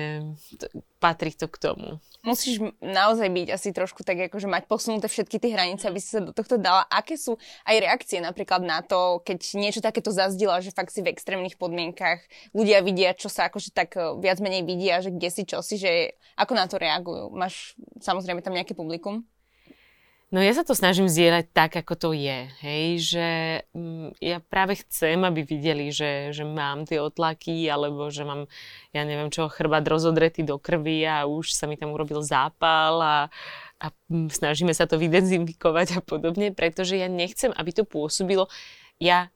[0.62, 0.66] to,
[1.02, 1.98] patrí to k tomu.
[2.28, 6.20] Musíš naozaj byť asi trošku tak, akože mať posunuté všetky tie hranice, aby si sa
[6.20, 6.84] do tohto dala.
[6.92, 11.16] Aké sú aj reakcie napríklad na to, keď niečo takéto zazdila, že fakt si v
[11.16, 12.20] extrémnych podmienkach
[12.52, 15.80] ľudia vidia, čo sa akože tak e, viac menej vidia, že kde si, čo si,
[15.80, 17.32] že ako na to reagujú?
[17.32, 19.24] Máš samozrejme tam nejaké publikum?
[20.28, 22.52] No ja sa to snažím zdieľať tak, ako to je.
[22.60, 23.28] Hej, že
[23.72, 28.52] mm, ja práve chcem, aby videli, že, že mám tie otlaky, alebo že mám,
[28.92, 33.18] ja neviem čo, chrbát rozodretý do krvi a už sa mi tam urobil zápal a,
[33.80, 38.52] a mm, snažíme sa to vydezinfikovať a podobne, pretože ja nechcem, aby to pôsobilo.
[39.00, 39.32] Ja,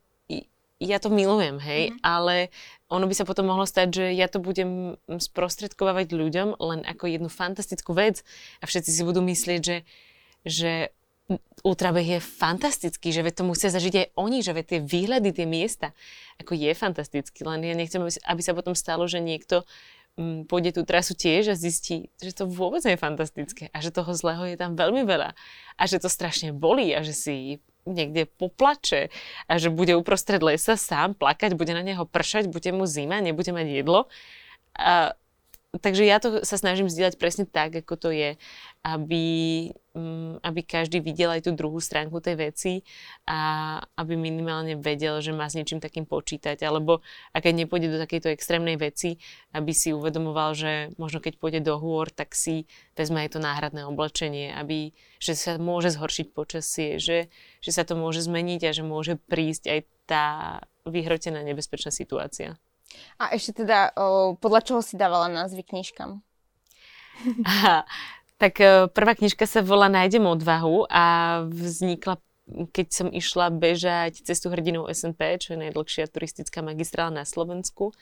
[0.81, 2.03] ja to milujem, hej, mm.
[2.03, 2.51] ale
[2.91, 7.31] ono by sa potom mohlo stať, že ja to budem sprostredkovať ľuďom len ako jednu
[7.31, 8.27] fantastickú vec
[8.59, 9.87] a všetci si budú myslieť, že
[10.45, 10.91] že
[11.63, 15.95] ultrabeh je fantastický, že to musia zažiť aj oni, že tie výhľady, tie miesta,
[16.41, 19.63] ako je fantastický, len ja nechcem, aby sa potom stalo, že niekto
[20.19, 23.95] mm, pôjde tú trasu tiež a zistí, že to vôbec nie je fantastické a že
[23.95, 25.31] toho zlého je tam veľmi veľa
[25.77, 27.35] a že to strašne bolí a že si
[27.85, 29.09] niekde poplače
[29.49, 33.49] a že bude uprostred lesa sám plakať, bude na neho pršať, bude mu zima, nebude
[33.49, 34.05] mať jedlo.
[34.77, 35.17] A
[35.79, 38.35] takže ja to sa snažím zdieľať presne tak, ako to je,
[38.83, 39.25] aby,
[39.95, 42.73] um, aby každý videl aj tú druhú stránku tej veci
[43.23, 46.59] a aby minimálne vedel, že má s niečím takým počítať.
[46.67, 46.99] Alebo
[47.31, 49.15] ak aj nepôjde do takejto extrémnej veci,
[49.55, 52.67] aby si uvedomoval, že možno keď pôjde do hôr, tak si
[52.99, 54.91] vezme aj to náhradné oblečenie, aby,
[55.23, 57.31] že sa môže zhoršiť počasie, že,
[57.63, 60.25] že sa to môže zmeniť a že môže prísť aj tá
[60.83, 62.59] vyhrotená nebezpečná situácia.
[63.21, 66.19] A ešte teda, o, podľa čoho si dávala názvy knižkám?
[67.45, 67.85] Aha,
[68.41, 71.03] tak e, prvá knižka sa volá Nájdem odvahu a
[71.45, 72.17] vznikla
[72.51, 77.95] keď som išla bežať cestu hrdinou SNP, čo je najdlhšia turistická magistrála na Slovensku.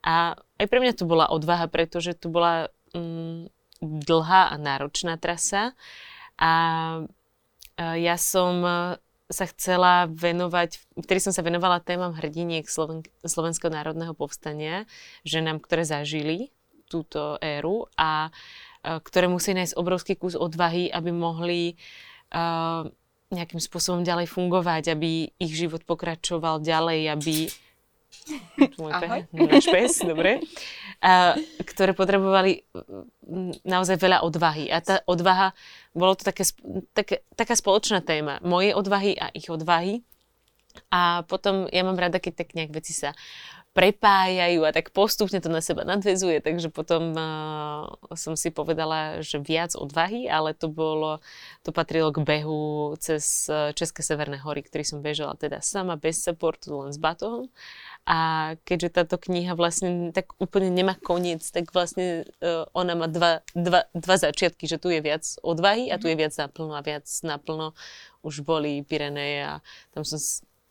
[0.00, 5.76] A aj pre mňa to bola odvaha, pretože to bola mm, dlhá a náročná trasa.
[6.40, 6.52] A
[7.76, 8.64] e, ja som
[9.30, 14.90] sa chcela venovať, vtedy som sa venovala témam hrdiniek Sloven- Slovenského národného povstania,
[15.22, 16.50] ženám, ktoré zažili
[16.90, 21.78] túto éru a uh, ktoré musí nájsť obrovský kus odvahy, aby mohli
[22.34, 22.82] uh,
[23.30, 27.34] nejakým spôsobom ďalej fungovať, aby ich život pokračoval ďalej, aby
[28.80, 30.40] môj pe- náš pes, dobre,
[31.00, 31.34] a,
[31.64, 32.64] ktoré potrebovali
[33.64, 34.68] naozaj veľa odvahy.
[34.68, 35.56] A tá odvaha,
[35.96, 36.44] bolo to také,
[36.92, 38.38] také, taká spoločná téma.
[38.44, 40.04] Moje odvahy a ich odvahy.
[40.90, 43.10] A potom ja mám rada, keď tak nejak veci sa
[43.70, 47.86] prepájajú a tak postupne to na seba nadvezuje, takže potom uh,
[48.18, 51.22] som si povedala, že viac odvahy, ale to bolo,
[51.62, 53.46] to patrilo k behu cez
[53.78, 57.46] České Severné hory, ktorý som bežala teda sama, bez supportu, len s batohom.
[58.08, 63.44] A keďže táto kniha vlastne tak úplne nemá koniec, tak vlastne uh, ona má dva,
[63.54, 67.06] dva, dva začiatky, že tu je viac odvahy a tu je viac naplno a viac
[67.22, 67.76] naplno
[68.26, 69.54] už boli Pireneje a
[69.94, 70.18] tam som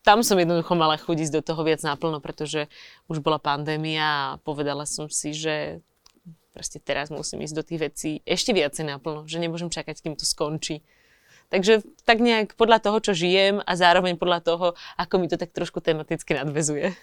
[0.00, 2.72] tam som jednoducho mala chuť ísť do toho viac naplno, pretože
[3.04, 5.84] už bola pandémia a povedala som si, že
[6.56, 10.24] proste teraz musím ísť do tých vecí ešte viacej naplno, že nemôžem čakať, kým to
[10.24, 10.80] skončí.
[11.50, 15.50] Takže tak nejak podľa toho, čo žijem a zároveň podľa toho, ako mi to tak
[15.50, 16.94] trošku tematicky nadvezuje.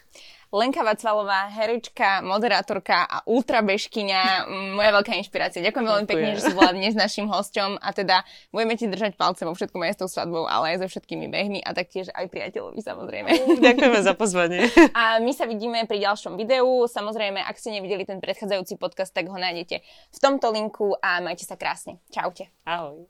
[0.48, 4.48] Lenka Vacvalová, herečka, moderátorka a ultrabežkyňa,
[4.80, 5.60] moja veľká inšpirácia.
[5.60, 8.24] Ďakujem veľmi pekne, že si bola dnes našim hosťom a teda
[8.56, 11.60] budeme ti držať palce vo všetkom aj s tou svadbou, ale aj so všetkými behmi
[11.60, 13.60] a taktiež aj priateľovi samozrejme.
[13.60, 14.72] Ďakujeme za pozvanie.
[14.96, 16.88] A my sa vidíme pri ďalšom videu.
[16.88, 21.44] Samozrejme, ak ste nevideli ten predchádzajúci podcast, tak ho nájdete v tomto linku a majte
[21.44, 22.00] sa krásne.
[22.08, 22.48] Čaute.
[22.64, 23.04] Ahoj.